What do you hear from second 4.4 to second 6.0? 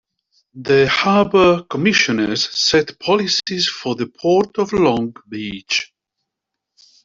of Long Beach.